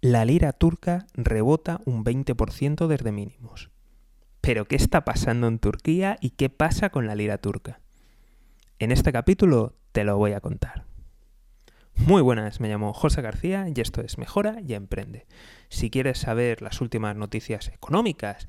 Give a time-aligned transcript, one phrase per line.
[0.00, 3.70] La lira turca rebota un 20% desde mínimos.
[4.40, 7.80] Pero ¿qué está pasando en Turquía y qué pasa con la lira turca?
[8.78, 10.84] En este capítulo te lo voy a contar.
[11.96, 15.26] Muy buenas, me llamo José García y esto es Mejora y Emprende.
[15.68, 18.46] Si quieres saber las últimas noticias económicas,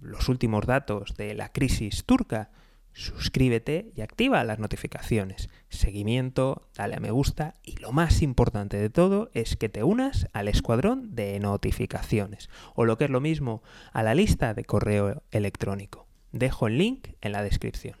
[0.00, 2.52] los últimos datos de la crisis turca,
[2.92, 5.48] suscríbete y activa las notificaciones.
[5.68, 10.28] Seguimiento, dale a me gusta y lo más importante de todo es que te unas
[10.32, 15.22] al escuadrón de notificaciones o lo que es lo mismo a la lista de correo
[15.30, 16.06] electrónico.
[16.32, 17.96] Dejo el link en la descripción.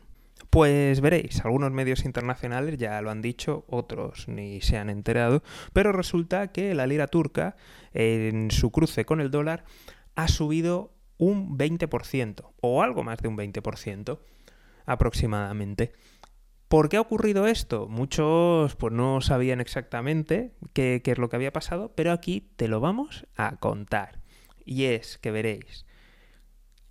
[0.50, 5.92] Pues veréis, algunos medios internacionales ya lo han dicho, otros ni se han enterado, pero
[5.92, 7.56] resulta que la lira turca
[7.94, 9.64] en su cruce con el dólar
[10.14, 14.18] ha subido un 20% o algo más de un 20%
[14.92, 15.92] aproximadamente.
[16.68, 17.88] ¿Por qué ha ocurrido esto?
[17.88, 22.68] Muchos pues no sabían exactamente qué, qué, es lo que había pasado, pero aquí te
[22.68, 24.20] lo vamos a contar.
[24.64, 25.84] Y es que veréis,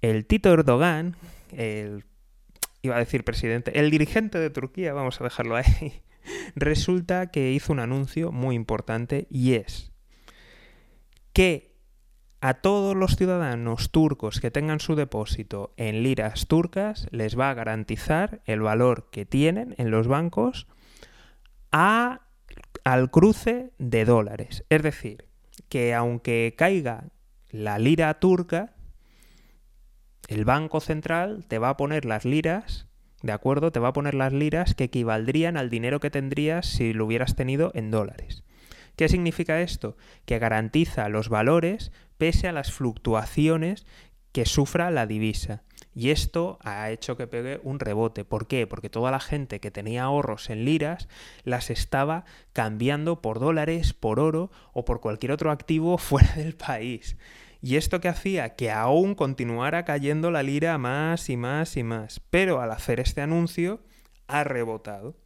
[0.01, 1.15] el Tito Erdogan,
[1.51, 2.05] el
[2.81, 6.01] iba a decir presidente, el dirigente de Turquía, vamos a dejarlo ahí,
[6.55, 9.91] resulta que hizo un anuncio muy importante y es
[11.33, 11.70] que
[12.41, 17.53] a todos los ciudadanos turcos que tengan su depósito en liras turcas les va a
[17.53, 20.67] garantizar el valor que tienen en los bancos
[21.71, 22.21] a,
[22.83, 24.65] al cruce de dólares.
[24.69, 25.27] Es decir,
[25.69, 27.05] que aunque caiga
[27.51, 28.73] la lira turca,
[30.27, 32.87] el Banco Central te va a poner las liras,
[33.21, 33.71] ¿de acuerdo?
[33.71, 37.35] Te va a poner las liras que equivaldrían al dinero que tendrías si lo hubieras
[37.35, 38.43] tenido en dólares.
[39.01, 39.97] ¿Qué significa esto?
[40.25, 43.87] Que garantiza los valores pese a las fluctuaciones
[44.31, 45.63] que sufra la divisa.
[45.95, 48.25] Y esto ha hecho que pegue un rebote.
[48.25, 48.67] ¿Por qué?
[48.67, 51.07] Porque toda la gente que tenía ahorros en liras
[51.43, 57.17] las estaba cambiando por dólares, por oro o por cualquier otro activo fuera del país.
[57.59, 62.21] Y esto que hacía que aún continuara cayendo la lira más y más y más.
[62.29, 63.81] Pero al hacer este anuncio
[64.27, 65.17] ha rebotado.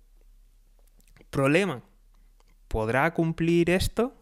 [1.30, 1.84] Problema.
[2.68, 4.14] ¿Podrá cumplir esto?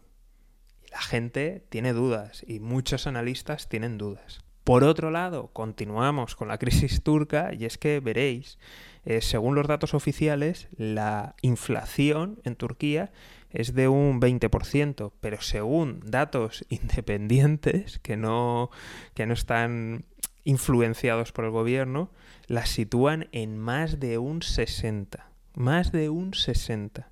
[0.94, 4.44] la gente tiene dudas y muchos analistas tienen dudas.
[4.62, 8.58] Por otro lado, continuamos con la crisis turca y es que veréis,
[9.04, 13.10] eh, según los datos oficiales, la inflación en Turquía
[13.50, 18.70] es de un 20%, pero según datos independientes que no,
[19.14, 20.04] que no están
[20.44, 22.12] influenciados por el gobierno,
[22.46, 25.28] la sitúan en más de un 60.
[25.54, 27.10] Más de un 60.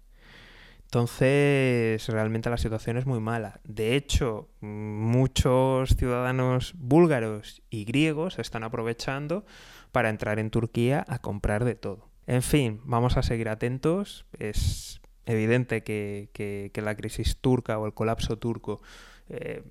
[0.93, 3.63] Entonces, realmente la situación es muy mala.
[3.65, 9.47] De hecho, muchos ciudadanos búlgaros y griegos están aprovechando
[9.91, 12.11] para entrar en Turquía a comprar de todo.
[12.27, 14.27] En fin, vamos a seguir atentos.
[14.39, 18.83] Es evidente que, la crisis turca o el colapso turco
[19.31, 19.63] eh,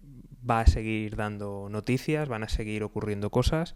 [0.49, 3.75] va a seguir dando noticias, van a seguir ocurriendo cosas.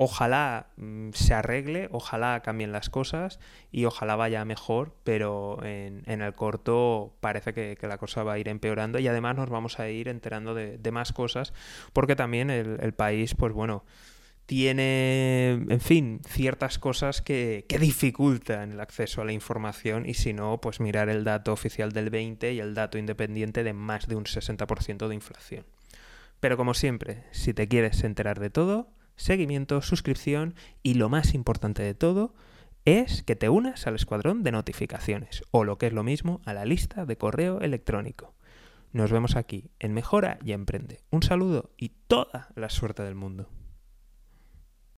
[0.00, 3.40] Ojalá mm, se arregle, ojalá cambien las cosas
[3.72, 8.46] y ojalá vaya mejor, pero en, el corto parece que, la cosa va a ir
[8.48, 11.52] empeorando y además nos vamos a ir enterando de, más cosas
[11.92, 13.84] porque también el, país, pues bueno,
[14.46, 20.32] tiene, en fin, ciertas cosas que, que, dificultan el acceso a la información y si
[20.32, 24.14] no, pues mirar el dato oficial del 20 y el dato independiente de más de
[24.14, 25.64] un 60% de inflación.
[26.38, 31.82] Pero como siempre, si te quieres enterar de todo, seguimiento, suscripción y lo más importante
[31.82, 32.34] de todo
[32.86, 36.54] es que te unas al escuadrón de notificaciones o lo que es lo mismo a
[36.54, 38.34] la lista de correo electrónico.
[38.92, 41.00] Nos vemos aquí en Mejora y Emprende.
[41.10, 43.50] Un saludo y toda la suerte del mundo.